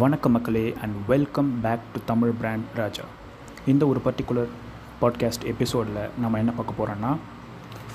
[0.00, 3.02] வணக்க மக்களே and welcome back to Tamil brand Raja.
[3.66, 4.48] இந்த ஒரு பர்டிகுலர்
[5.00, 7.16] பாட்காஸ்ட் எபிசோடில் நம்ம என்ன பார்க்க போகிறோன்னா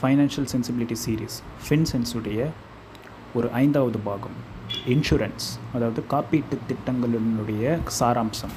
[0.01, 1.37] ஃபைனான்ஷியல் சென்சிபிலிட்டி சீரீஸ்
[1.69, 2.45] ஃபின்சென்ஸுடைய
[3.33, 4.37] ஒரு ஐந்தாவது பாகம்
[4.85, 8.55] இன்சூரன்ஸ் அதாவது காப்பீட்டு திட்டங்களினுடைய சாராம்சம்.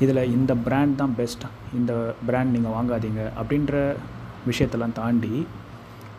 [0.00, 1.42] இதில் இந்த பிராண்ட் தான் பெஸ்ட்
[1.74, 3.96] இந்த பிராண்ட் நீங்கள் வாங்காதீங்க அப்படின்ற
[4.48, 5.46] விஷயத்தெல்லாம் தாண்டி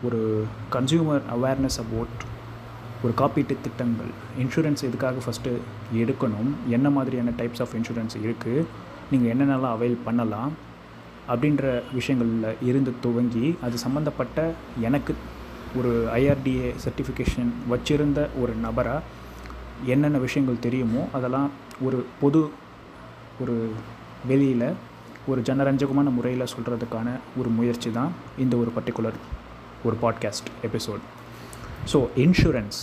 [0.03, 2.29] ஒரு கன்சியூமர் அவேர்னஸ் அபவுட்
[3.03, 5.51] ஒரு காப்பீட்டு திட்டங்கள் இன்சூரன்ஸ் எதுக்காக ஃபஸ்ட்டு
[5.93, 8.65] எடுக்கணும் என்ன மாதிரியான டைப்ஸ் ஆஃப் இன்சூரன்ஸ் இருக்குது
[9.11, 10.51] நீங்கள் என்னென்னலாம் அவைல் பண்ணலாம்
[11.27, 14.39] அப்படின்ற விஷயங்களில் இருந்து துவங்கி அது சம்மந்தப்பட்ட
[14.79, 15.13] எனக்கு
[15.75, 19.07] ஒரு ஐஆர்டிஏ சர்டிஃபிகேஷன் வச்சிருந்த ஒரு நபராக
[19.85, 21.49] என்னென்ன விஷயங்கள் தெரியுமோ அதெல்லாம்
[21.81, 22.41] ஒரு பொது
[23.41, 23.55] ஒரு
[24.27, 24.67] வெளியில்
[25.27, 29.17] ஒரு ஜனரஞ்சகமான முறையில் சொல்கிறதுக்கான ஒரு முயற்சி தான் இந்த ஒரு பர்டிகுலர்
[29.85, 31.03] ஒரு பாட்காஸ்ட் எபிசோட்
[31.89, 32.79] ஸோ இன்சூரன்ஸ்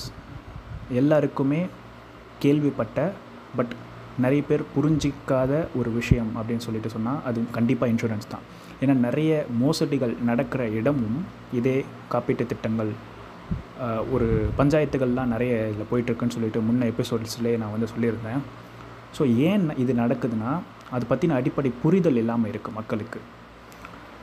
[1.01, 1.61] எல்லாருக்குமே
[2.43, 3.13] கேள்விப்பட்ட
[3.59, 3.73] பட்
[4.25, 8.45] நிறைய பேர் புரிஞ்சிக்காத ஒரு விஷயம் அப்படின்னு சொல்லிட்டு சொன்னால் அது கண்டிப்பாக இன்சூரன்ஸ் தான்.
[8.83, 11.19] ஏன்னா நிறைய மோசடிகள் நடக்கிற இடமும்
[11.59, 12.91] இதே காப்பீட்டு திட்டங்கள்
[14.15, 14.29] ஒரு
[14.59, 18.43] பஞ்சாயத்துகள்லாம் நிறைய இதில் போயிட்டுருக்குன்னு சொல்லிட்டு முன்ன எபிசோட்ஸ்லேயே நான் வந்து சொல்லியிருந்தேன்.
[19.19, 20.53] ஸோ ஏன் இது நடக்குதுன்னா
[20.97, 23.21] அது பற்றின அடிப்படை புரிதல் இல்லாமல் இருக்குது மக்களுக்கு.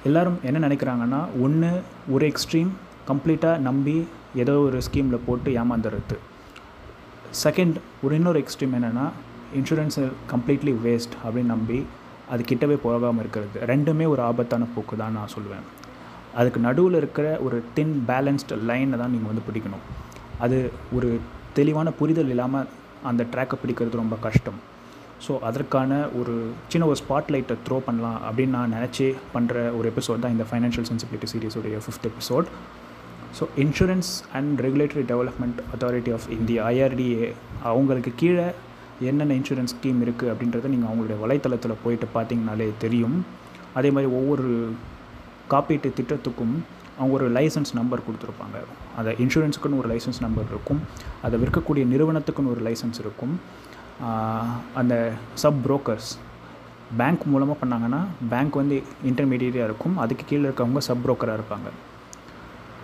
[0.04, 1.72] எல்லோரும் என்ன நினைக்கிறாங்கன்னா ஒன்று
[2.16, 2.72] ஒரு எக்ஸ்ட்ரீம்
[3.10, 3.98] கம்ப்ளீட்டாக நம்பி
[4.42, 6.18] ஏதோ ஒரு ஸ்கீமில் போட்டு ஏமாந்துடுறது
[7.44, 9.06] செகண்ட் ஒரு இன்னொரு எக்ஸ்ட்ரீம் என்னென்னா
[9.60, 10.00] இன்சூரன்ஸ்
[10.32, 11.80] கம்ப்ளீட்லி வேஸ்ட் அப்படின்னு நம்பி
[12.34, 13.58] அது கிட்டவே போகாமல் இருக்கிறது.
[13.72, 15.66] ரெண்டுமே ஒரு ஆபத்தான போக்கு தான் நான் சொல்லுவேன்
[16.40, 19.84] அதுக்கு நடுவில் இருக்கிற ஒரு தின் பேலன்ஸ்டு லைனை தான் நீங்கள் வந்து பிடிக்கணும்.
[20.46, 20.58] அது
[20.98, 21.10] ஒரு
[21.58, 22.70] தெளிவான புரிதல் இல்லாமல்
[23.10, 24.58] அந்த ட்ராக்கை பிடிக்கிறது ரொம்ப கஷ்டம்.
[25.26, 26.34] ஸோ அதற்கான ஒரு
[26.72, 31.30] சின்ன ஒரு ஸ்பாட்லைட்டை த்ரோ பண்ணலாம் அப்படின்னு நான் நினச்சி பண்ணுற ஒரு எபிசோட் தான் இந்த financial sensibility
[31.34, 32.50] சீரிஸுடைய fifth episode
[33.38, 37.30] so insurance and regulatory development authority of India IRDA
[37.72, 38.46] அவங்களுக்கு கீழே
[39.10, 43.18] என்னென்ன இன்சூரன்ஸ் ஸ்கீம் இருக்குது அப்படின்றத நீங்கள் அவங்களுடைய வலைத்தளத்தில் போயிட்டு பார்த்தீங்கனாலே தெரியும்.
[43.80, 44.50] அதே மாதிரி ஒவ்வொரு
[45.54, 46.54] காப்பீட்டு திட்டத்துக்கும்
[46.98, 48.58] அவங்க ஒரு லைசன்ஸ் நம்பர் கொடுத்துருப்பாங்க.
[49.00, 50.80] அதை இன்சூரன்ஸுக்குன்னு ஒரு லைசன்ஸ் நம்பர் இருக்கும்.
[51.26, 53.34] அதை விற்கக்கூடிய நிறுவனத்துக்குன்னு ஒரு லைசன்ஸ் இருக்கும்.
[54.82, 54.94] அந்த
[55.44, 56.12] சப் புரோக்கர்ஸ்
[57.02, 58.02] பேங்க் மூலமாக பண்ணாங்கன்னா
[58.32, 58.78] பேங்க் வந்து
[59.10, 59.98] இன்டர்மீடியட்டாக இருக்கும்.
[60.06, 61.70] அதுக்கு கீழே இருக்கவங்க சப் புரோக்கராக இருப்பாங்க.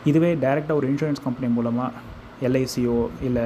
[0.09, 2.00] இதுவே டைரெக்டாக ஒரு இன்சூரன்ஸ் கம்பெனி மூலமாக
[2.47, 2.97] எல்ஐசியோ
[3.28, 3.45] இல்லை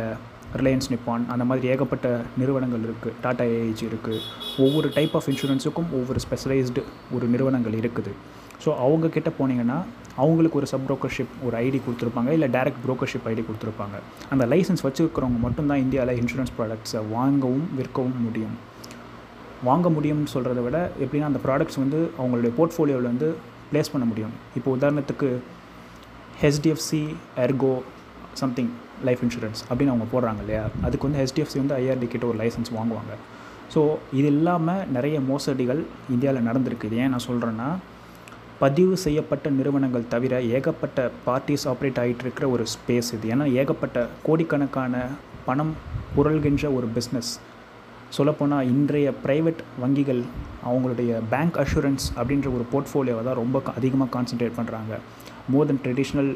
[0.59, 2.07] ரிலையன்ஸ் நிப்பான் அந்த மாதிரி ஏகப்பட்ட
[2.41, 4.19] நிறுவனங்கள் இருக்குது டாடா ஏஐஜி இருக்குது
[4.63, 6.81] ஒவ்வொரு டைப் ஆஃப் இன்சூரன்ஸுக்கும் ஒவ்வொரு ஸ்பெஷலைஸ்டு
[7.15, 8.11] ஒரு நிறுவனங்கள் இருக்குது.
[8.63, 9.77] ஸோ அவங்கக்கிட்ட போனீங்கன்னா
[10.23, 12.29] அவங்களுக்கு ஒரு சப் புரோக்கர்ஷிப் ஒரு ஐடி கொடுத்துருப்பாங்க.
[12.37, 13.97] இல்லை டைரக்ட் புரோக்கர்ஷிப் ஐடி கொடுத்துருப்பாங்க.
[14.35, 18.55] அந்த லைசன்ஸ் வச்சுருக்கிறவங்க மட்டும்தான் இந்தியாவில் இன்சூரன்ஸ் ப்ராடக்ட்ஸை வாங்கவும் விற்கவும் முடியும்.
[19.69, 23.29] வாங்க முடியும்னு சொல்கிறத விட எப்படின்னா அந்த ப்ராடக்ட்ஸ் வந்து அவங்களுடைய போர்ட்ஃபோலியோவில் வந்து
[23.71, 24.33] ப்ளேஸ் பண்ண முடியும்.
[24.57, 25.29] இப்போ உதாரணத்துக்கு
[26.41, 27.01] HDFC
[27.45, 27.73] Ergo
[28.41, 28.71] something
[29.07, 30.63] life insurance அப்படின்னு அவங்க போடுறாங்க இல்லையா?
[30.85, 33.13] அதுக்கு வந்து ஹெச்டிஎஃப்சி வந்து ஐஆர்டி கிட்ட ஒரு லைசன்ஸ் வாங்குவாங்க.
[33.73, 33.81] ஸோ
[34.19, 35.81] இது இல்லாமல் நிறைய மோசடிகள்
[36.15, 36.89] இந்தியாவில் நடந்திருக்கு.
[36.89, 37.69] இது ஏன் நான் சொல்கிறேன்னா
[38.63, 43.25] பதிவு செய்யப்பட்ட நிறுவனங்கள் தவிர ஏகப்பட்ட பார்ட்டிஸ் ஆப்ரேட் ஆகிட்டு இருக்கிற ஒரு ஸ்பேஸ் இது.
[43.33, 45.03] ஏன்னா ஏகப்பட்ட கோடிக்கணக்கான
[45.47, 45.73] பணம்
[46.15, 47.31] புரள்கின்ற ஒரு பிஸ்னஸ்
[48.17, 50.21] சொல்லப்போனால் இன்றைய ப்ரைவேட் வங்கிகள்
[50.69, 54.93] அவங்களுடைய பேங்க் அஷூரன்ஸ் அப்படின்ற ஒரு போர்ட்ஃபோலியோவை தான் ரொம்ப அதிகமாக கான்சென்ட்ரேட் பண்ணுறாங்க
[55.53, 56.31] more than traditional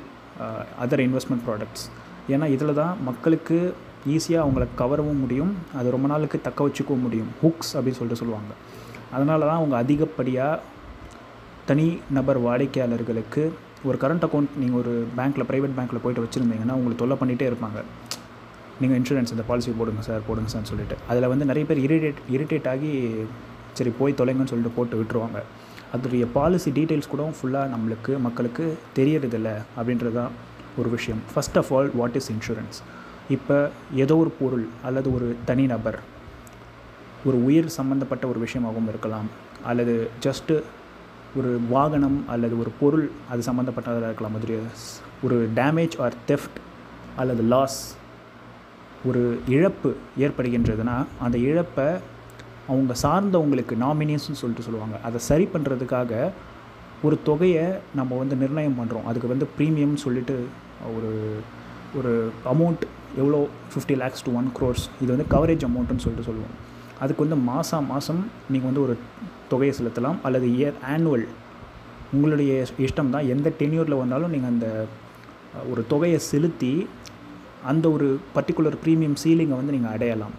[0.84, 1.86] other investment products
[2.34, 3.58] ஏன்னா இதில் தான் மக்களுக்கு
[4.16, 7.32] ஈஸியாக அவங்கள கவரவும் முடியும் அது ரொம்ப நாளுக்கு தக்க வச்சுக்கவும் முடியும்.
[7.42, 8.52] ஹுக்ஸ் அப்படின்னு சொல்லிட்டு சொல்லுவாங்க.
[9.16, 10.62] அதனால தான் அவங்க அதிகப்படியாக
[11.70, 13.44] தனி நபர் வாடிக்கையாளர்களுக்கு
[13.90, 17.82] ஒரு கரண்ட் அக்கௌண்ட் நீங்கள் ஒரு பேங்க்கில் ப்ரைவேட் பேங்க்கில் போயிட்டு வச்சுருந்தீங்கன்னா உங்களுக்கு தொல்லை பண்ணிகிட்டே இருப்பாங்க.
[18.82, 20.96] நீங்கள் இன்சூரன்ஸ் இந்த பாலிசி போடுங்க சார் போடுங்க சார்னு சொல்லிட்டு.
[21.12, 22.92] அதில் வந்து நிறைய பேர் இரிட்டேட் இரிட்டேட் ஆகி
[23.80, 25.40] சரி போய் தொலைங்கன்னு சொல்லிட்டு போட்டு விட்டுருவாங்க.
[25.94, 29.50] அதோடைய பாலிசி டீட்டெயில்ஸ் கூட ஃபுல்லாக நம்மளுக்கு மக்களுக்கு தெரியறதில்ல
[29.80, 30.32] அப்படின்றது தான்
[30.78, 31.22] ஒரு விஷயம்.
[31.34, 32.80] First of all what is insurance
[33.36, 33.58] இப்போ
[34.04, 36.00] ஏதோ ஒரு பொருள் அல்லது ஒரு தனிநபர்
[37.26, 39.30] ஒரு உயிர் சம்மந்தப்பட்ட ஒரு விஷயமாகவும் இருக்கலாம்.
[39.70, 39.96] அல்லது
[40.26, 40.56] ஜஸ்ட்டு
[41.38, 44.36] ஒரு வாகனம் அல்லது ஒரு பொருள் அது சம்மந்தப்பட்டதாக இருக்கலாம்.
[44.38, 44.56] மாதிரி
[45.26, 46.60] ஒரு டேமேஜ் ஆர் தெஃப்ட்
[47.22, 47.80] அல்லது லாஸ்
[49.06, 49.24] ஒரு
[49.56, 49.90] இழப்பு
[50.20, 51.90] ஏற்படுகின்றதுன்னா அந்த இழப்பை
[52.72, 54.96] அவங்க சார்ந்தவங்களுக்கு நாமினேஷன் சொல்லிட்டு சொல்லுவாங்க.
[55.08, 56.14] அதை சரி பண்ணுறதுக்காக
[57.08, 57.66] ஒரு தொகையை
[57.98, 60.36] நம்ம வந்து நிர்ணயம் பண்ணுறோம் அதுக்கு வந்து ப்ரீமியம் சொல்லிட்டு
[60.96, 61.12] ஒரு
[62.00, 62.12] ஒரு
[62.54, 62.84] அமௌண்ட்
[63.22, 63.40] எவ்வளோ?
[63.74, 66.56] Fifty lakhs to one crores இது வந்து கவரேஜ் அமௌண்ட்டுன்னு சொல்லிட்டு சொல்லுவோம்.
[67.04, 68.22] அதுக்கு வந்து மாதம் மாதம்
[68.54, 68.96] நீங்கள் வந்து ஒரு
[69.52, 70.20] தொகையை செலுத்தலாம்.
[70.28, 71.26] அல்லது இயர் ஆனுவல்
[72.16, 72.52] உங்களுடைய
[72.86, 73.30] இஷ்டம் தான்.
[73.36, 74.68] எந்த டென்யூரில் வந்தாலும் நீங்கள் அந்த
[75.72, 76.74] ஒரு தொகையை செலுத்தி
[77.72, 80.36] அந்த ஒரு பர்டிகுலர் ப்ரீமியம் சீலிங்கை வந்து நீங்கள் அடையலாம்.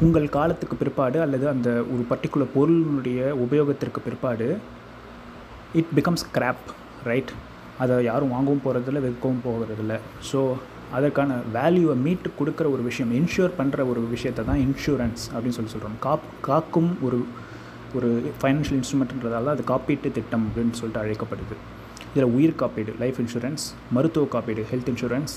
[0.00, 4.56] உங்கள் காலத்துக்கு பிற்பாடு அல்லது அந்த ஒரு பர்டிகுலர் பொருளுடைய உபயோகத்திற்கு பிற்பாடு
[5.72, 6.66] இட் பிகம்ஸ் கிராப்
[7.04, 7.32] ரைட்
[7.78, 9.98] அதை யாரும் வாங்கவும் போகிறதில்ல விற்கவும் போகிறதில்ல
[10.32, 10.52] ஸோ
[10.92, 15.96] அதற்கான வேல்யூவை மீட்டு கொடுக்குற ஒரு விஷயம் இன்ஷூர் பண்ணுற ஒரு விஷயத்தை தான் இன்சூரன்ஸ் அப்படின்னு சொல்லி சொல்கிறோம்
[16.00, 17.26] காப் காக்கும் ஒரு
[17.94, 21.56] ஒரு ஃபைனான்ஷியல் இன்ஸ்ட்ருமெண்ட்ன்றதால அது காப்பீட்டு திட்டம் அப்படின்னு சொல்லிட்டு அழைக்கப்படுது.
[22.14, 25.34] இதில் உயிர் காப்பீடு லைஃப் இன்சூரன்ஸ் மருத்துவ காப்பீடு ஹெல்த் இன்சூரன்ஸ்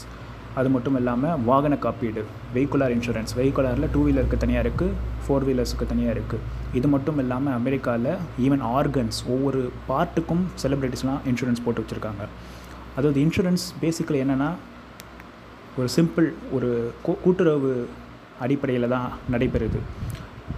[0.57, 2.21] அது மட்டும் இல்லாமல் வாகன காப்பீடு
[2.53, 6.45] வெஹிகுலார் இன்சூரன்ஸ் வெஹிகுலாரில் டூ வீலருக்கு தனியாக இருக்குது ஃபோர் வீலர்ஸுக்கு தனியாக இருக்குது
[6.77, 8.11] இது மட்டும் இல்லாமல் அமெரிக்காவில்
[8.45, 12.25] ஈவன் ஆர்கன்ஸ் ஒவ்வொரு பார்ட்டுக்கும் செலிப்ரிட்டிஸ்லாம் இன்சூரன்ஸ் போட்டு வச்சுருக்காங்க.
[12.97, 14.49] அதாவது இன்சூரன்ஸ் பேசிக்கலி என்னென்னா
[15.79, 16.69] ஒரு சிம்பிள் ஒரு
[17.07, 17.73] கூட்டுறவு
[18.45, 19.79] அடிப்படையில் தான் நடைபெறுது.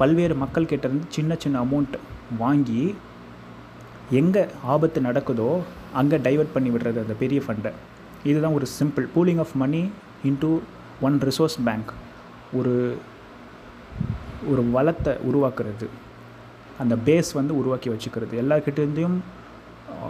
[0.01, 1.95] பல்வேறு மக்கள் கிட்டேருந்து சின்ன சின்ன அமௌண்ட்
[2.43, 2.83] வாங்கி
[4.19, 4.43] எங்கே
[4.73, 5.49] ஆபத்து நடக்குதோ
[5.99, 7.71] அங்கே டைவெர்ட் பண்ணி விடுறது அந்த பெரிய ஃபண்டை
[8.29, 9.81] இதுதான் ஒரு simple pooling of money
[10.29, 10.51] into
[11.01, 11.91] one resource bank
[12.53, 12.73] ஒரு
[14.51, 15.87] ஒரு வளத்தை உருவாக்குறது.
[16.79, 18.33] அந்த பேஸ் வந்து உருவாக்கி வச்சுக்கிறது.
[18.41, 19.17] எல்லாருக்கிட்டேருந்தையும்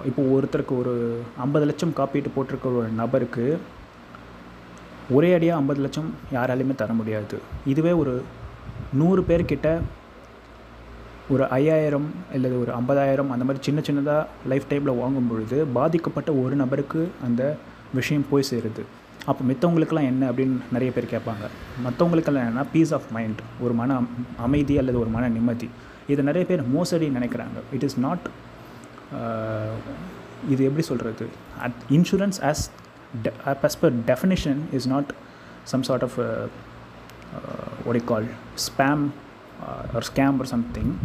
[0.09, 0.93] இப்போ ஒருத்தருக்கு ஒரு
[1.37, 3.45] ஐம்பது லட்சம் காப்பீட்டு போட்டிருக்கிற ஒரு நபருக்கு
[5.09, 7.39] ஒரே அடியாக ஐம்பது லட்சம் யாராலையுமே தர முடியாது.
[7.65, 8.13] இதுவே ஒரு
[8.93, 9.79] நூறு பேர்கிட்ட
[11.29, 16.55] ஒரு ஐயாயிரம் அல்லது ஒரு ஐம்பதாயிரம் அந்த மாதிரி சின்ன சின்னதாக லைஃப் டைமில் வாங்கும் பொழுது பாதிக்கப்பட்ட ஒரு
[16.55, 17.55] நபருக்கு அந்த
[17.93, 18.83] விஷயம் போய் சேருது.
[19.25, 21.45] அப்போ மித்தவங்களுக்கெல்லாம் என்ன அப்படின்னு நிறைய பேர் கேட்பாங்க.
[21.85, 24.01] மற்றவங்களுக்கெல்லாம் என்னென்னா பீஸ் ஆஃப் மைண்ட் ஒரு மன
[24.37, 25.69] அமைதி அல்லது ஒரு மன நிம்மதி.
[26.07, 27.59] இது நிறைய பேர் மோசடி நினைக்கிறாங்க.
[27.73, 28.29] இட் இஸ் நாட்
[30.49, 31.27] இது எப்படி சொல்கிறது
[31.59, 32.69] at insurance as
[33.63, 35.03] as per definition is not
[35.71, 36.47] some sort of uh,
[37.37, 37.97] uh, what
[38.67, 39.03] spam
[39.95, 40.97] call spam something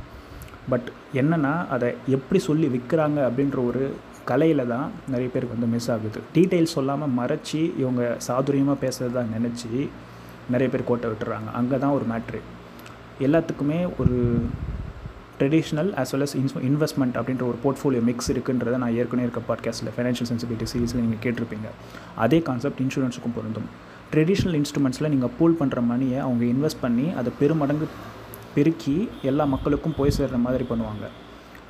[0.69, 3.95] but என்னென்னா அதை எப்படி சொல்லி விற்கிறாங்க அப்படின்ற ஒரு
[4.31, 6.21] கலையில் தான் நிறைய பேருக்கு வந்து மிஸ் ஆகுது.
[6.37, 9.71] டீட்டெயில்ஸ் சொல்லாமல் மறைச்சி இவங்க சாதுரியமாக பேசுகிறதா நினச்சி
[10.53, 11.49] நிறைய பேர் கோட்டை விட்டுறாங்க.
[11.59, 12.41] அங்கே தான் ஒரு மேட்ரு
[13.27, 14.17] எல்லாத்துக்குமே ஒரு
[15.41, 19.93] traditional as well as ins investment அப்படின்ற ஒரு போர்ட்ஃபோலியோ மிக்ஸ் இருக்குன்றதை நான் ஏற்கனவே இருக்க பாட்காஸ்ட்டில்
[19.97, 21.71] ஃபைனான்ஷியல் சென்சிபிலிட்டி சீரீஸில் நீங்கள் கேட்டிருப்பீங்க.
[22.25, 23.69] அதே கான்செப்ட் இன்சூரன்ஸுக்கும் பொருந்தும்.
[24.13, 27.89] ட்ரெடிஷ்னல் இன்ஸ்ட்ருமெண்ட்ஸில் நீங்கள் பூல் பண்ணுற மணியை அவங்க இன்வெஸ்ட் பண்ணி அதை பெருமடங்கு
[28.57, 28.97] பெருக்கி
[29.31, 31.07] எல்லா மக்களுக்கும் போய் சேர்கிற மாதிரி பண்ணுவாங்க.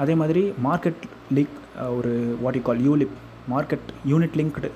[0.03, 1.03] அதே மாதிரி மார்க்கெட்
[1.37, 2.13] லீக் Uh, ஒரு
[2.43, 3.15] what you call ULIP
[3.53, 4.69] market unit linked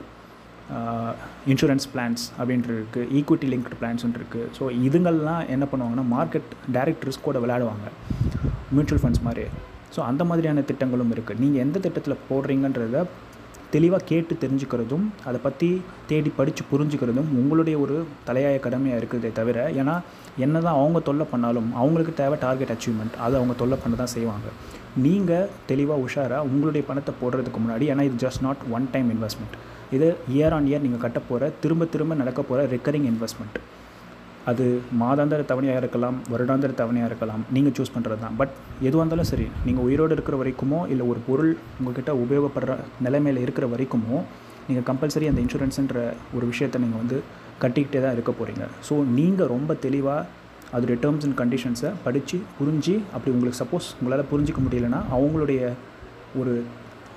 [1.53, 7.41] insurance plans அப்படின்ட்டு இருக்குது ஈக்விட்டி லிங்க்டு பிளான்ஸ்ன்ட்டு இருக்குது ஸோ இதுங்கள்லாம் என்ன பண்ணுவாங்கன்னா மார்க்கெட் டைரக்ட் ரிஸ்கோட
[7.45, 7.87] விளையாடுவாங்க.
[8.75, 9.45] மியூச்சுவல் ஃபண்ட்ஸ் மாதிரி.
[9.95, 13.01] ஸோ அந்த மாதிரியான திட்டங்களும் இருக்குது நீங்கள் எந்த திட்டத்தில் போடுறீங்கன்றத
[13.71, 15.69] தெளிவாக கேட்டு தெரிஞ்சுக்கிறதும் அதை பற்றி
[16.07, 17.97] தேடி படித்து புரிஞ்சுக்கிறதும் உங்களுடைய ஒரு
[18.27, 19.95] தலையாய கடமையாக இருக்கிறதே தவிர ஏன்னா
[20.39, 24.49] என்ன தான் அவங்க தொல்லை பண்ணாலும் அவங்களுக்கு தேவை டார்கெட் அச்சீவ்மெண்ட் அதை அவங்க தொல்லை பண்ண தான் செய்வாங்க.
[24.97, 29.57] நீங்கள் தெளிவாக உஷாராக உங்களுடைய பணத்தை போடுறதுக்கு முன்னாடி ஏன்னா இது just not one time investment
[29.93, 33.59] இது இயர் ஆன் இயர் நீங்கள் கட்ட போகிற திரும்ப திரும்ப நடக்க போகிற ரெக்கரிங் இன்வெஸ்ட்மெண்ட்
[34.47, 34.65] அது
[35.01, 39.85] மாதாந்திர தவணையாக இருக்கலாம் வருடாந்திர தவணையாக இருக்கலாம் நீங்கள் சூஸ் பண்ணுறது தான் பட் எதுவாக இருந்தாலும் சரி நீங்கள்
[39.85, 44.19] உயிரோடு இருக்கிற வரைக்குமோ இல்லை ஒரு பொருள் உங்கள்கிட்ட உபயோகப்படுற நிலைமையில் இருக்கிற வரைக்குமோ
[44.69, 45.99] நீங்கள் கம்பல்சரி அந்த இன்சூரன்ஸுன்ற
[46.35, 47.19] ஒரு விஷயத்தை நீங்கள் வந்து
[47.63, 50.27] கட்டிக்கிட்டே தான் இருக்க போகிறீங்க ஸோ நீங்கள் ரொம்ப தெளிவாக
[50.73, 55.61] அதோடைய டேர்ம்ஸ் அண்ட் கண்டிஷன்ஸை படித்து புரிஞ்சு அப்படி உங்களுக்கு சப்போஸ் உங்களால் புரிஞ்சிக்க முடியலன்னா அவங்களுடைய
[56.39, 56.53] ஒரு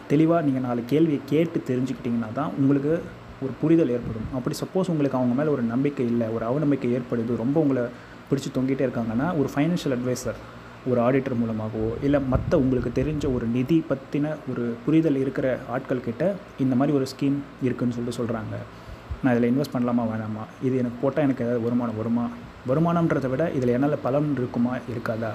[0.07, 2.93] தெளிவாக நீங்கள் நாலு கேள்வியை கேட்டு தெரிஞ்சுக்கிட்டிங்கன்னா தான் உங்களுக்கு
[3.43, 4.27] ஒரு புரிதல் ஏற்படும்.
[4.37, 7.83] அப்படி சப்போஸ் உங்களுக்கு அவங்க மேலே ஒரு நம்பிக்கை இல்லை ஒரு அவநம்பிக்கை ஏற்படுது ரொம்ப உங்களை
[8.29, 10.39] பிடிச்சி தொங்கிட்டே இருக்காங்கன்னா ஒரு ஃபைனான்ஷியல் அட்வைசர்
[10.91, 16.23] ஒரு ஆடிட்டர் மூலமாகவோ இல்லை மற்ற உங்களுக்கு தெரிஞ்ச ஒரு நிதி பற்றின ஒரு புரிதல் இருக்கிற ஆட்கள் கிட்ட
[16.63, 18.55] இந்த மாதிரி ஒரு ஸ்கீம் இருக்குதுன்னு சொல்லிட்டு சொல்கிறாங்க
[19.23, 20.43] நான் இதில் இன்வெஸ்ட் பண்ணலாமா வேணாமா?
[20.67, 22.25] இது எனக்கு போட்டால் எனக்கு ஏதாவது வருமானம் வருமா?
[22.69, 25.31] வருமானம்ன்றதை விட இதில் என்னால் பலன் இருக்குமா இருக்காதா?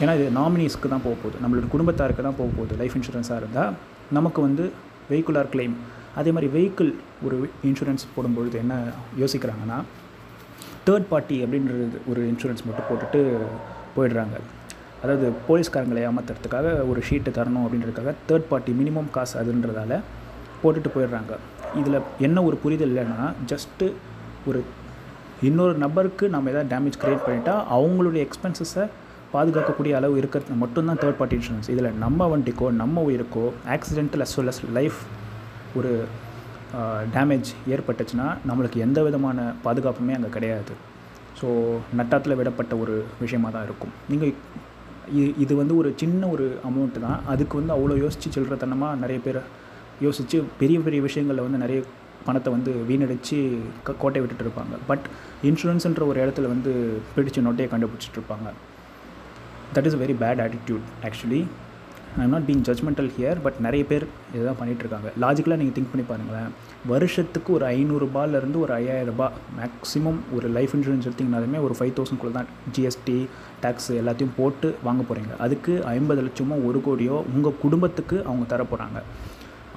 [0.00, 1.36] ஏன்னா இது நாமினிஸ்க்கு தான் போக போகுது.
[1.42, 2.76] நம்மளோட குடும்பத்தாருக்கு தான் போக போகுது.
[2.78, 3.72] லைஃப் இன்சூரன்ஸாக இருந்தால்
[4.18, 4.64] நமக்கு வந்து
[5.10, 5.74] வெஹிக்குலார் கிளைம்
[6.20, 6.90] அதே மாதிரி வெஹிக்கிள்
[7.26, 7.36] ஒரு
[7.68, 8.74] இன்சூரன்ஸ் போடும்பொழுது என்ன
[9.22, 9.78] யோசிக்கிறாங்கன்னா
[10.86, 13.20] தேர்ட் பார்ட்டி அப்படின்றது ஒரு இன்சூரன்ஸ் மட்டும் போட்டுட்டு
[13.96, 14.36] போயிடுறாங்க.
[15.02, 19.98] அதாவது போலீஸ்காரங்களை ஏமாத்துறதுக்காக ஒரு ஷீட்டு தரணும் அப்படின்றதுக்காக தேர்ட் பார்ட்டி மினிமம் காசு அதுன்றதால
[20.62, 21.32] போட்டுட்டு போயிடுறாங்க.
[21.80, 23.86] இதில் என்ன ஒரு புரிதல் இல்லைன்னா ஜஸ்ட்டு
[24.48, 24.60] ஒரு
[25.48, 28.84] இன்னொரு நபருக்கு நம்ம எதாவது டேமேஜ் க்ரியேட் பண்ணிட்டா அவங்களுடைய எக்ஸ்பென்சஸை
[29.34, 30.54] பாதுகாக்கக்கூடிய அளவு இருக்கிறது.
[30.62, 33.44] மட்டும்தான் தேர்ட் பார்ட்டி இன்சூரன்ஸ் இதில் நம்ம வண்டிக்கோ நம்ம உயிருக்கோ
[33.76, 35.00] accidental as well as life
[35.78, 35.92] ஒரு
[37.14, 40.74] டேமேஜ் ஏற்பட்டுச்சுன்னா நம்மளுக்கு எந்த விதமான பாதுகாப்புமே அங்கே கிடையாது.
[41.40, 41.48] ஸோ
[41.98, 44.34] நட்டாத்தில் விடப்பட்ட ஒரு விஷயமாக தான் இருக்கும் நீங்கள்
[45.44, 47.18] இது வந்து ஒரு சின்ன ஒரு அமௌண்ட்டு தான்.
[47.32, 49.40] அதுக்கு வந்து அவ்வளோ யோசித்து சில்லறத்தனமாக நிறைய பேர்
[50.06, 51.80] யோசித்து பெரிய பெரிய விஷயங்களில் வந்து நிறைய
[52.26, 53.38] பணத்தை வந்து வீணடித்து
[53.86, 54.74] க கோட்டை விட்டுட்டு இருப்பாங்க.
[54.90, 55.06] பட்
[55.48, 56.72] இன்சூரன்ஸுன்ற ஒரு இடத்துல வந்து
[57.16, 58.48] பிடிச்ச நோட்டையை கண்டுபிடிச்சிட்டு இருப்பாங்க.
[59.76, 61.42] That is very bad attitude actually
[62.20, 64.04] I not being judgmental here but நிறைய பேர்
[64.34, 66.50] இதுதான் பண்ணிகிட்ருக்காங்க லாஜிக்கலாக நீங்கள் திங்க் பண்ணி பாருங்களேன்.
[66.86, 69.26] வருஷத்துக்கு ஒரு ஐநூறுரூபாலேருந்து ஒரு ஐயாயிரரூபா
[69.58, 73.26] மேக்ஸிமம் ஒரு லைஃப் இன்சூரன்ஸ் எடுத்திங்கனாலுமே ஒரு ஃபைவ் தௌசண்ட்குள்ளே தான் ஜிஎஸ்டி
[73.62, 79.00] டேக்ஸ் எல்லாத்தையும் போட்டு வாங்க போகிறீங்க அதுக்கு ஐம்பது லட்சமோ ஒரு கோடியோ உங்கள் குடும்பத்துக்கு அவங்க தர போகிறாங்க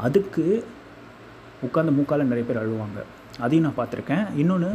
[0.08, 0.65] அதுக்கு
[1.68, 3.00] உட்காந்து மூக்கால் நிறைய பேர் அழுவாங்க.
[3.39, 4.25] அதையும் நான் பார்த்துருக்கேன்.
[4.38, 4.72] இன்னொன்று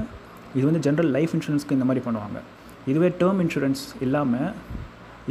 [0.54, 2.38] இது வந்து ஜென்ரல் லைஃப் இன்சூரன்ஸ்க்கு இந்த மாதிரி பண்ணுவாங்க.
[2.86, 4.52] இதுவே டேர்ம் இன்சூரன்ஸ் இல்லாமல்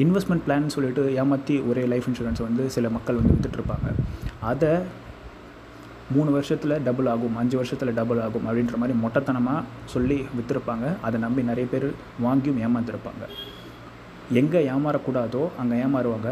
[0.03, 3.87] இன்வெஸ்ட்மெண்ட் பிளான் சொல்லிட்டு ஏமாற்றி ஒரே லைஃப் இன்சூரன்ஸ் வந்து சில மக்கள் வந்து விற்றுட்ருப்பாங்க
[4.51, 4.71] அதை
[6.15, 9.59] மூணு வருஷத்தில் டபுள் ஆகும் அஞ்சு வருஷத்தில் டபுள் ஆகும் அப்படின்ற மாதிரி மொட்டைத்தனமாக
[9.93, 11.87] சொல்லி விற்றுருப்பாங்க அதை நம்பி நிறைய பேர்
[12.25, 13.25] வாங்கியும் ஏமாந்துருப்பாங்க.
[14.39, 16.29] எங்கே ஏமாறக்கூடாதோ அங்கே ஏமாறுவாங்க.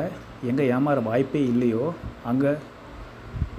[0.49, 1.85] எங்கே ஏமாற வாய்ப்பே இல்லையோ
[2.31, 2.51] அங்கே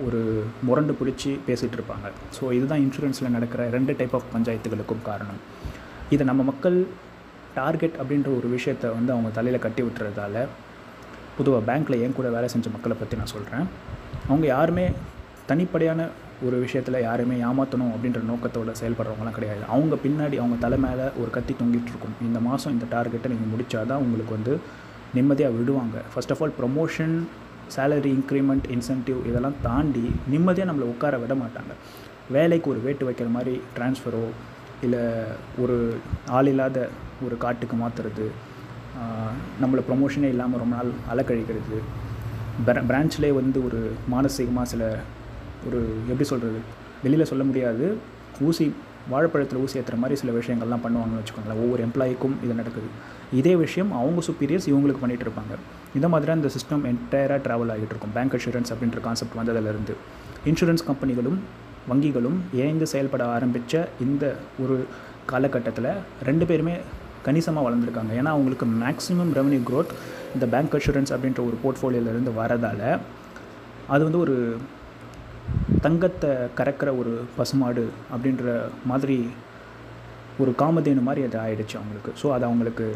[0.07, 0.21] ஒரு
[0.67, 5.41] முரண்டு பிடிச்சி பேசிகிட்டு இருப்பாங்க ஸோ இதுதான் இன்சூரன்ஸில் நடக்கிற ரெண்டு டைப் ஆஃப் பஞ்சாயத்துகளுக்கும் காரணம்.
[6.15, 6.79] இதை நம்ம மக்கள்
[7.61, 10.47] டார்கெட் அப்படின்ற ஒரு விஷயத்தை வந்து அவங்க தலையில் கட்டி விட்டுறதால
[11.39, 13.67] பொதுவாக பேங்க்கில் என் கூட வேலை செஞ்ச மக்களை பற்றி நான் சொல்கிறேன்
[14.31, 14.87] அவங்க யாருமே
[15.51, 16.01] தனிப்படையான
[16.47, 19.63] ஒரு விஷயத்தில் யாருமே ஏமாற்றணும் அப்படின்ற நோக்கத்தோட செயல்படுறவங்களாம் கிடையாது.
[19.75, 22.15] அவங்க பின்னாடி அவங்க தலை மேலே ஒரு கத்தி தொங்கிட்டு இருக்கும்.
[22.27, 24.53] இந்த மாதம் இந்த டார்கெட்டை நீங்கள் முடித்தாதான் உங்களுக்கு வந்து
[25.17, 25.97] நிம்மதியாக விடுவாங்க.
[26.13, 27.17] First of all promotion
[27.77, 31.73] salary increment incentive இதெல்லாம் தாண்டி நிம்மதியாக நம்மளை உட்கார விட மாட்டாங்க.
[32.37, 34.25] வேலைக்கு ஒரு வேட்டு வைக்கிற மாதிரி ட்ரான்ஸ்ஃபரோ
[34.87, 35.03] இல்லை
[35.63, 35.77] ஒரு
[36.39, 36.79] ஆள் இல்லாத
[37.27, 38.27] ஒரு காட்டுக்கு மாற்றுறது
[39.63, 41.79] நம்மளை ப்ரொமோஷனே இல்லாமல் ரொம்ப நாள் அலக்கழிக்கிறது.
[42.67, 43.81] பிர பிரான்ச்லேயே வந்து ஒரு
[44.13, 44.83] மானசீகமாக சில
[45.69, 45.81] ஒரு
[46.11, 46.61] எப்படி சொல்கிறது
[47.05, 47.87] வெளியில் சொல்ல முடியாது.
[48.49, 48.67] ஊசி
[49.13, 51.61] வாழைப்பழத்தில் ஊசி ஏற்றுற மாதிரி சில விஷயங்கள்லாம் பண்ணுவாங்கன்னு வச்சுக்கோங்களேன்.
[51.65, 52.89] ஒவ்வொரு எம்ப்ளாய்க்கும் இது நடக்குது.
[53.41, 55.55] இதே விஷயம் அவங்க சுப்பீரியர்ஸ் இவங்களுக்கு பண்ணிகிட்டு இருப்பாங்க.
[55.99, 58.15] இந்த மாதிரி அந்த சிஸ்டம் என்டையராக ட்ராவல் ஆகிட்டு இருக்கும்.
[58.17, 59.95] பேங்க் இன்சூரன்ஸ் அப்படின்ற கான்செப்ட் வந்ததுலேருந்து
[60.51, 61.39] இன்சூரன்ஸ் கம்பெனிகளும்
[61.91, 64.25] வங்கிகளும் இணைந்து செயல்பட ஆரம்பித்த இந்த
[64.63, 64.77] ஒரு
[65.33, 65.91] காலகட்டத்தில்
[66.29, 66.75] ரெண்டு பேருமே
[67.27, 68.13] கணிசமாக வளர்ந்துருக்காங்க.
[68.21, 69.93] ஏன்னா அவங்களுக்கு மேக்ஸிமம் ரெவன்யூ க்ரோத்
[70.35, 72.87] இந்த பேங்க் அஷூரன்ஸ் அப்படின்ற ஒரு போர்ட்ஃபோலியோலேருந்து வரதால்
[73.93, 74.37] அது வந்து ஒரு
[75.85, 78.57] தங்கத்தை கறக்கிற ஒரு பசுமாடு அப்படின்ற
[78.91, 79.19] மாதிரி
[80.43, 82.11] ஒரு காமதேனு மாதிரி அது ஆயிடுச்சு அவங்களுக்கு.
[82.23, 82.87] ஸோ அது அவங்களுக்கு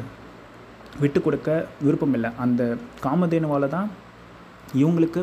[1.02, 1.48] விட்டு கொடுக்க
[1.84, 2.30] விருப்பம் இல்லை.
[2.44, 2.62] அந்த
[3.06, 3.88] காமதேனுவால் தான்
[4.80, 5.20] இவங்களுக்கு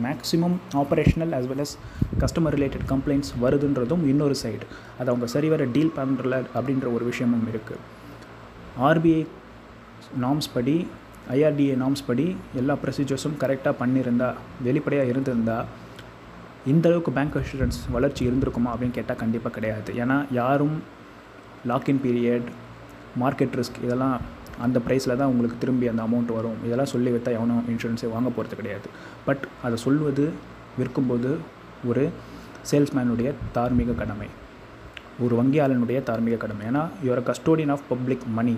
[0.00, 1.76] maximum operational as well as
[2.20, 4.66] customer related complaints வருதுன்றதும் இன்னொரு சைடு
[4.98, 7.78] அது அவங்க சரிவர டீல் பண்ணுறல அப்படின்ற ஒரு விஷயமும் இருக்குது
[8.80, 9.26] ஆர்பிஐ
[10.20, 10.86] நாம்ஸ் படி
[11.30, 15.64] ஐஆர்டிஏ நாம்ஸ் படி எல்லா ப்ரொசீஜர்ஸும் கரெக்டாக பண்ணியிருந்தா வெளிப்படையாக இருந்திருந்தா
[16.66, 19.92] இந்த அளவுக்கு பேங்க் அஷூரன்ஸ் வளர்ச்சி இருந்திருக்குமா அப்படின்னு கேட்டால் கண்டிப்பாக கிடையாது.
[19.92, 20.82] ஏன்னா யாரும்
[21.68, 22.48] லாக்இன் பீரியட்
[23.20, 24.20] மார்க்கெட் ரிஸ்க் இதெல்லாம்
[24.66, 26.58] அந்த ப்ரைஸில் தான் உங்களுக்கு திரும்பி அந்த அமௌண்ட் வரும்.
[26.66, 28.88] இதெல்லாம் சொல்லி வைத்தா எவனும் இன்சூரன்ஸே வாங்க போகிறது கிடையாது.
[29.28, 30.26] பட் அதை சொல்வது
[30.78, 31.30] விற்கும்போது
[31.90, 32.04] ஒரு
[32.70, 34.28] சேல்ஸ்மேனுடைய தார்மீக கடமை.
[35.24, 36.62] ஒரு வங்கியாளனுடைய தார்மீக கடமை.
[36.70, 38.56] ஏன்னா your custodian of public money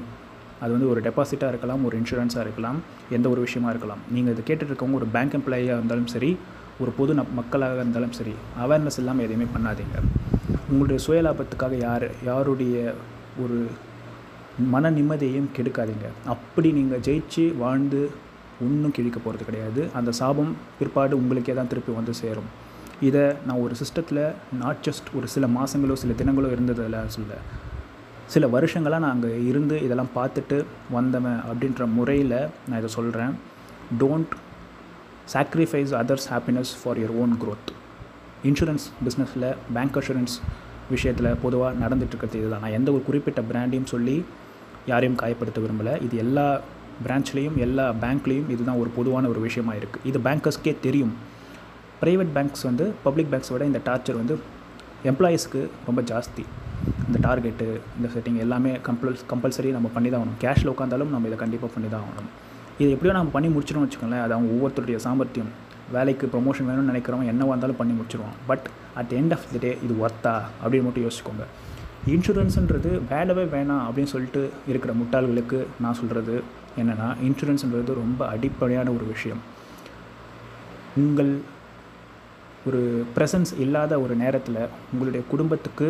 [0.63, 2.79] அது வந்து ஒரு டெபாசிட்டாக இருக்கலாம் ஒரு இன்சூரன்ஸாக இருக்கலாம்
[3.17, 4.03] எந்த ஒரு விஷயமா இருக்கலாம்.
[4.15, 6.31] நீங்கள் இதை கேட்டுட்ருக்கவங்க ஒரு பேங்க் எம்ப்ளாயியாக இருந்தாலும் சரி
[6.83, 9.97] ஒரு பொது ந மக்களாக இருந்தாலும் சரி அவேர்னஸ் இல்லாமல் எதையுமே பண்ணாதீங்க.
[10.71, 12.95] உங்களுடைய சுயலாபத்துக்காக யார் யாருடைய
[13.43, 13.59] ஒரு
[14.73, 16.09] மன நிம்மதியையும் கெடுக்காதீங்க.
[16.35, 18.11] அப்படி நீங்கள் ஜெயிச்சு வாழ்ந்து
[18.65, 19.83] ஒன்றும் கிழிக்க போகிறது கிடையாது.
[19.99, 22.49] அந்த சாபம் பிற்பாடு உங்களுக்கே தான் திருப்பி வந்து சேரும்.
[23.09, 24.23] இதை நான் ஒரு சிஸ்டத்தில்
[24.61, 27.39] நாட் ஜஸ்ட் ஒரு சில மாதங்களோ சில தினங்களோ இருந்ததில் சொல்ல
[28.35, 30.59] சில வருஷங்களாக நான் அங்கே இருந்து இதெல்லாம் பார்த்துட்டு
[30.97, 33.33] வந்தவன் அப்படின்ற முறையில் நான் இதை சொல்கிறேன்
[34.03, 34.35] don't
[35.35, 37.73] sacrifice others happiness for your own growth
[38.51, 40.37] insurance பிஸ்னஸில் பேங்க் அஷூரன்ஸ்
[40.91, 42.61] விஷயத்தில் பொதுவாக நடந்துகிட்ருக்கிறது இதுதான்.
[42.61, 44.25] நான் எந்த ஒரு குறிப்பிட்ட பிராண்டையும் சொல்லி
[44.93, 45.95] யாரையும் காயப்படுத்த விரும்பலை.
[46.07, 46.47] இது எல்லா
[47.05, 51.15] பிரான்ச்லேயும் எல்லா பேங்க்லேயும் இதுதான் ஒரு பொதுவான ஒரு விஷயமா இருக்குது இது பேங்கர்ஸ்க்கே தெரியும்.
[52.03, 54.37] ப்ரைவேட் பேங்க்ஸ் வந்து பப்ளிக் பேங்க்ஸை விட இந்த டார்ச்சர் வந்து
[55.11, 56.45] எம்ப்ளாயீஸ்க்கு ரொம்ப ஜாஸ்தி.
[57.09, 57.67] இந்த டார்கெட்டு
[57.99, 60.39] இந்த செட்டிங் எல்லாமே கம்பல் கம்பல்சரி நம்ம பண்ணி தான் ஆகணும்.
[60.45, 62.33] கேஷில் உட்காந்தாலும் நம்ம இதை கண்டிப்பாக பண்ணி தான் ஆகணும்.
[62.83, 65.51] இது எப்படியோ நம்ம பண்ணி முடிச்சிடணும் வச்சுக்கோங்களேன் அது அவங்க ஒவ்வொருத்தருடைய சாமர்த்தியம்.
[65.97, 68.67] வேலைக்கு ப்ரொமோஷன் வேணும்னு நினைக்கிறவங்க என்னவாக இருந்தாலும் பண்ணி முடிச்சிருவான் but
[69.01, 71.47] at end of the day இது ஒர்த்தா அப்படின்னு மட்டும் யோசிச்சுக்கோங்க.
[72.13, 76.35] இன்சூரன்ஸுன்றது வேலவே வேணாம் அப்படின்னு சொல்லிட்டு இருக்கிற முட்டாள்களுக்கு நான் சொல்கிறது
[76.81, 79.41] என்னென்னா இன்சூரன்ஸுன்றது ரொம்ப அடிப்படையான ஒரு விஷயம்.
[81.03, 81.31] உங்கள்
[82.69, 82.81] ஒரு
[83.15, 84.61] ப்ரெசன்ஸ் இல்லாத ஒரு நேரத்தில்
[84.93, 85.89] உங்களுடைய குடும்பத்துக்கு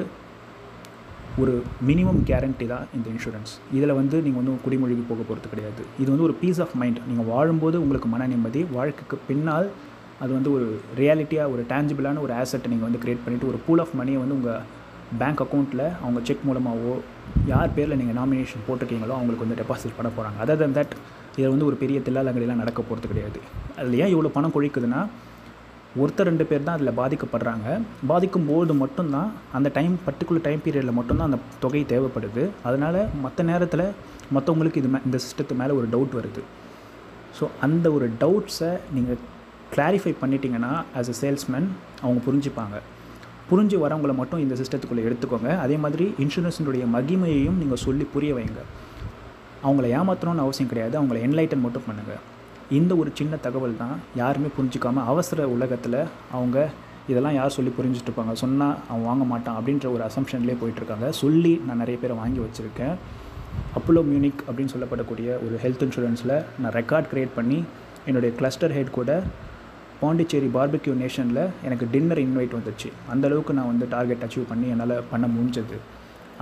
[1.43, 1.55] ஒரு
[1.89, 5.83] மினிமம் கேரண்டி தான் இந்த இன்சூரன்ஸ் இதில் வந்து நீங்கள் வந்து குடிமொழிக்கு போக போகிறது கிடையாது.
[6.03, 9.69] இது வந்து ஒரு பீஸ் ஆஃப் மைண்ட் நீங்கள் வாழும்போது உங்களுக்கு மன நிம்மதி வாழ்க்கைக்கு பின்னால்
[10.23, 10.67] அது வந்து ஒரு
[11.01, 14.63] ரியாலிட்டியாக ஒரு டேஞ்சிபிளான ஒரு ஆசெட்டை நீங்கள் வந்து க்ரியேட் பண்ணிவிட்டு ஒரு பூல் ஆஃப் மணியை வந்து உங்கள்
[15.21, 16.95] பேங்க் அக்கௌண்ட்டில் அவங்க செக் மூலமாகவோ
[17.53, 20.95] யார் பேரில் நீங்கள் நாமினேஷன் போட்டிருக்கீங்களோ அவங்களுக்கு வந்து டெபாசிட் பண்ண போகிறாங்க அதர் தன் தட்
[21.37, 23.39] இதில் வந்து ஒரு பெரிய தில்லாலங்கடிலாம் நடக்க போகிறது கிடையாது.
[23.79, 25.01] அதில் ஏன் இவ்வளோ பணம் கொழிக்குதுன்னா
[26.03, 27.67] ஒருத்தர் ரெண்டு பேர் தான் அதில் பாதிக்கப்படுறாங்க.
[28.11, 32.45] பாதிக்கும் போது மட்டும்தான் அந்த டைம் பர்டிகுலர் டைம் பீரியடில் மட்டும்தான் அந்த தொகை தேவைப்படுது.
[32.69, 33.85] அதனால் மற்ற நேரத்தில்
[34.37, 36.43] மற்றவங்களுக்கு இது மே இந்த சிஸ்டத்து மேலே ஒரு டவுட் வருது.
[37.39, 39.21] ஸோ அந்த ஒரு டவுட்ஸை நீங்கள்
[39.75, 41.69] கிளாரிஃபை பண்ணிட்டீங்கன்னா ஆஸ் அ சேல்ஸ்மேன்
[42.05, 42.77] அவங்க புரிஞ்சுப்பாங்க.
[43.51, 45.51] புரிஞ்சு வரவங்களை மட்டும் இந்த சிஸ்டத்துக்குள்ளே எடுத்துக்கோங்க.
[45.65, 48.61] அதே மாதிரி இன்சூரன்ஸினுடைய மகிமையையும் நீங்கள் சொல்லி புரிய வைங்க.
[49.67, 50.95] அவங்கள ஏமாற்றணும்னு அவசியம் கிடையாது.
[51.01, 52.23] அவங்கள என்லைட்டன் மட்டும் பண்ணுங்கள்
[52.79, 56.01] இந்த ஒரு சின்ன தகவல் தான் யாருமே புரிஞ்சிக்காமல் அவசர உலகத்தில்
[56.37, 56.59] அவங்க
[57.11, 58.35] இதெல்லாம் யார் சொல்லி புரிஞ்சுட்டு இருப்பாங்க?
[58.43, 62.95] சொன்னால் அவன் வாங்க மாட்டான் அப்படின்ற ஒரு அசம்ஷன்லேயே போயிட்டுருக்காங்க சொல்லி நான் நிறைய பேரை வாங்கி வச்சுருக்கேன்.
[63.77, 67.59] அப்போலோ மியூனிக் அப்படின்னு சொல்லப்படக்கூடிய ஒரு ஹெல்த் இன்சூரன்ஸில் நான் ரெக்கார்ட் க்ரியேட் பண்ணி
[68.07, 69.11] என்னுடைய கிளஸ்டர் ஹெட் கூட
[70.01, 72.89] பாண்டிச்சேரி பார்பிக்யூ நேஷனில் எனக்கு டின்னர் இன்வைட் வந்துச்சு.
[73.13, 75.77] அந்தளவுக்கு நான் வந்து டார்கெட் அச்சீவ் பண்ணி என்னால் பண்ண முடிஞ்சது.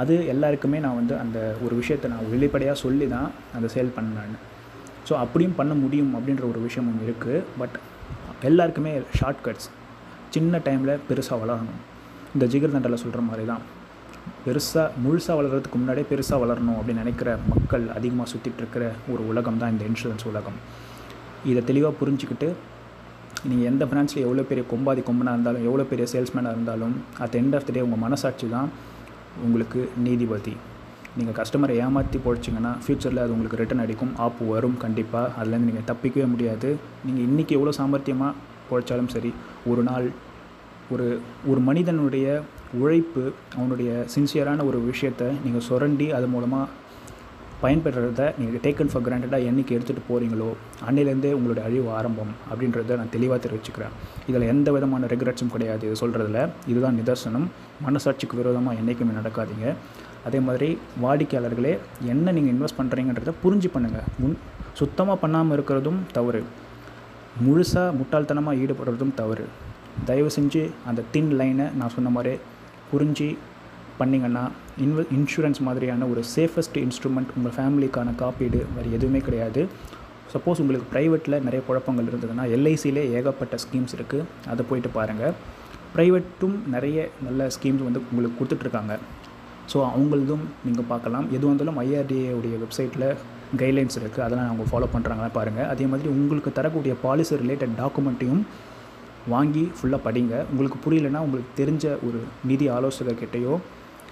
[0.02, 4.34] அது எல்லாருக்குமே நான் வந்து அந்த ஒரு விஷயத்தை நான் வெளிப்படையாக சொல்லி தான் அந்த சேல் பண்ணேன்
[5.08, 7.76] ஸோ அப்படியும் பண்ண முடியும் அப்படின்ற ஒரு விஷயம் ஒன்று இருக்குது பட்
[8.48, 9.68] எல்லாருக்குமே ஷார்ட்கட்ஸ்
[10.34, 11.80] சின்ன டைமில் பெருசாக வளரணும்.
[12.34, 13.62] இந்த ஜிகர் தண்டில் சொல்கிற மாதிரி தான்
[14.44, 19.72] பெருசாக முழுசாக வளர்கிறதுக்கு முன்னாடியே பெருசாக வளரணும் அப்படின்னு நினைக்கிற மக்கள் அதிகமாக சுற்றிட்டு இருக்கிற ஒரு உலகம் தான்
[19.74, 20.58] இந்த இன்சூரன்ஸ் உலகம்.
[21.50, 22.48] இதை தெளிவாக புரிஞ்சுக்கிட்டு
[23.50, 26.92] நீங்கள் எந்த பிரான்ச்சில் எவ்வளோ பெரிய கொம்பாதி கொம்பனாக இருந்தாலும் எவ்வளோ பெரிய சேல்ஸ்மேனாக இருந்தாலும்
[27.24, 28.68] at end of the day உங்கள் மனசாட்சி தான்
[29.44, 30.54] உங்களுக்கு நீதிபதி.
[31.18, 36.26] நீங்கள் கஸ்டமரை ஏமாற்றி போடிச்சிங்கன்னா ஃப்யூச்சரில் அது உங்களுக்கு ரிட்டன் அடிக்கும் ஆப்பு வரும் கண்டிப்பாக அதுலேருந்து நீங்கள் தப்பிக்கவே
[36.34, 36.68] முடியாது.
[37.06, 38.32] நீங்கள் இன்றைக்கி எவ்வளோ சாமர்த்தியமாக
[38.68, 39.32] பொழைச்சாலும் சரி
[39.72, 40.06] ஒரு நாள்
[40.94, 41.08] ஒரு
[41.50, 42.26] ஒரு மனிதனுடைய
[42.80, 43.24] உழைப்பு
[43.58, 46.68] அவனுடைய சின்சியரான ஒரு விஷயத்தை நீங்கள் சுரண்டி அது மூலமாக
[47.62, 50.48] பயன்பெறத நீங்கள் டேக்கன் ஃபார் கிராண்டடாக என்றைக்கு எடுத்துகிட்டு போகிறீங்களோ
[50.88, 53.92] அன்னிலேருந்தே உங்களுடைய அழிவு ஆரம்பம் அப்படின்றத நான் தெளிவாக தெரிவிச்சுக்கிறேன்.
[54.30, 55.82] இதில் எந்த விதமான ரெகுலேட்ஸும் கிடையாது.
[55.88, 56.40] இது சொல்கிறதுல
[56.72, 57.46] இதுதான் நிதர்சனம்.
[57.86, 59.68] மனசாட்சிக்கு விரோதமாக என்றைக்குமே நடக்காதீங்க.
[60.28, 60.68] அதே மாதிரி
[61.04, 61.74] வாடிக்கையாளர்களே
[62.14, 64.36] என்ன நீங்கள் இன்வெஸ்ட் பண்ணுறீங்கன்றத புரிஞ்சு பண்ணுங்கள் முன்
[64.80, 66.42] சுத்தமாக பண்ணாமல் இருக்கிறதும் தவறு.
[67.44, 69.46] முழுசாக முட்டாள்தனமாக ஈடுபடுறதும் தவறு.
[70.08, 72.34] தயவு செஞ்சு அந்த தின் லைனை நான் சொன்ன மாதிரி
[72.90, 73.26] புரிஞ்சு
[74.02, 74.44] பண்ணிங்கன்னா
[74.84, 79.62] இன்வ இன்சூரன்ஸ் மாதிரியான ஒரு சேஃபஸ்ட் இன்ஸ்ட்ருமெண்ட் உங்கள் ஃபேமிலிக்கான காப்பீடு வேறு எதுவுமே கிடையாது.
[80.34, 85.34] சப்போஸ் உங்களுக்கு ப்ரைவேட்டில் நிறைய குழப்பங்கள் இருந்ததுன்னா எல்ஐசியிலே ஏகப்பட்ட ஸ்கீம்ஸ் இருக்குது அதை போயிட்டு பாருங்கள்
[85.94, 88.94] ப்ரைவேட்டும் நிறைய நல்ல ஸ்கீம்ஸ் வந்து உங்களுக்கு கொடுத்துட்ருக்காங்க.
[89.72, 91.26] ஸோ அவங்களதும் நீங்கள் பார்க்கலாம்.
[91.36, 93.06] எது வந்தாலும் ஐஆர்டிஏவுடைய வெப்சைட்டில்
[93.60, 98.42] கைட்லைன்ஸ் இருக்குது அதெல்லாம் அவங்க ஃபாலோ பண்ணுறாங்களா பாருங்கள் அதே மாதிரி உங்களுக்கு தரக்கூடிய பாலிசி ரிலேட்டட் டாக்குமெண்ட்டையும்
[99.34, 100.34] வாங்கி ஃபுல்லாக படிங்க.
[100.52, 103.54] உங்களுக்கு புரியலன்னா உங்களுக்கு தெரிஞ்ச ஒரு நிதி ஆலோசகர்கிட்டையோ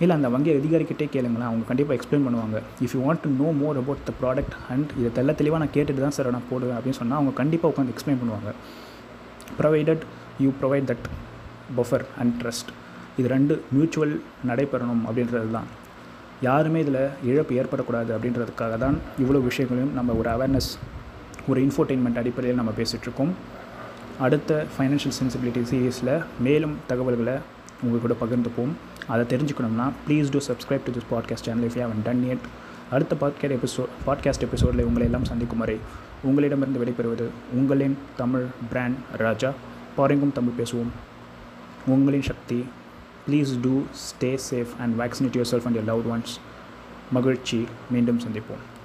[0.03, 1.49] இல்லை அந்த வங்கி அதிகாரிக்கிட்டே கேளுங்களேன்.
[1.51, 2.59] அவங்க கண்டிப்பாக எக்ஸ்பிளைன் பண்ணுவாங்க.
[2.85, 6.05] If you want to know more about the product and இதை தெல்ல தெளிவாக நான் கேட்டுட்டு
[6.07, 8.53] தான் சார் நான் போடுவேன் அப்படின்னு சொன்னால் அவங்க கண்டிப்பாக உட்காந்து எக்ஸ்பிளைன் பண்ணுவாங்க.
[9.59, 10.05] Provided
[10.45, 11.07] you provide that
[11.79, 12.71] buffer and trust
[13.19, 14.15] இது ரெண்டு மியூச்சுவல்
[14.51, 15.69] நடைபெறணும் அப்படின்றது தான்
[16.49, 20.71] யாருமே இதில் இழப்பு ஏற்படக்கூடாது அப்படின்றதுக்காக தான் இவ்வளோ விஷயங்களையும் நம்ம ஒரு அவேர்னஸ்
[21.51, 23.33] ஒரு இன்ஃபோர்டெயின்மெண்ட் அடிப்படையில் நம்ம பேசிகிட்ருக்கோம்
[24.27, 26.15] அடுத்த ஃபைனான்ஷியல் சென்சிபிலிட்டி சீரீஸில்
[26.47, 27.37] மேலும் தகவல்களை
[27.85, 28.73] உங்கள் கூட பகிர்ந்துப்போம்.
[29.11, 32.38] அதை தெரிஞ்சுக்கணும்னா please do subscribe to this podcast channel if you haven't done yet.
[32.90, 35.79] அடுத்த பாட்காஸ்ட் எபிசோட் பாட்காஸ்ட் எபிசோடில் உங்களை எல்லாம் சந்திக்கும் வரை
[36.23, 39.53] உங்களிடமிருந்து விடைபெறுவது உங்களின் தமிழ் பிராண்ட் ராஜா.
[39.96, 40.90] பாருங்கும் தமிழ் பேசுவோம்.
[41.87, 42.64] உங்களின் சக்தி
[43.29, 46.40] please do stay safe and vaccinate yourself and your love ones
[47.12, 47.66] மகிழ்ச்சி.
[47.90, 48.80] மீண்டும் சந்திப்போம்.